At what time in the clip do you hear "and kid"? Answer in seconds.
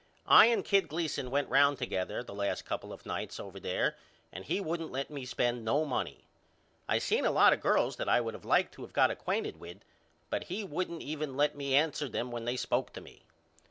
0.47-0.87